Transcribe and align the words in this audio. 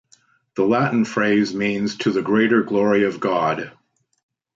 The 0.55 0.63
Latin 0.63 1.05
phrase 1.05 1.53
means 1.53 1.95
'To 1.95 2.09
the 2.11 2.23
greater 2.23 2.63
glory 2.63 3.03
of 3.03 3.19
God'. 3.19 3.71